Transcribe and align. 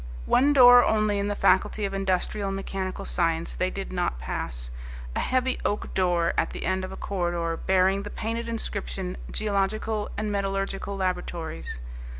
One 0.25 0.51
door 0.51 0.83
only 0.83 1.19
in 1.19 1.27
the 1.27 1.35
faculty 1.35 1.85
of 1.85 1.93
industrial 1.93 2.47
and 2.47 2.55
mechanical 2.55 3.05
science 3.05 3.53
they 3.53 3.69
did 3.69 3.93
not 3.93 4.17
pass, 4.17 4.71
a 5.15 5.19
heavy 5.19 5.59
oak 5.63 5.93
door 5.93 6.33
at 6.39 6.49
the 6.53 6.65
end 6.65 6.83
of 6.83 6.91
a 6.91 6.97
corridor 6.97 7.55
bearing 7.55 8.01
the 8.01 8.09
painted 8.09 8.49
inscription: 8.49 9.15
Geological 9.29 10.09
and 10.17 10.31
Metallurgical 10.31 10.97
Laboratories. 10.97 11.77